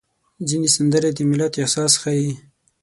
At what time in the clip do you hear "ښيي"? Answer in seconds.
2.01-2.31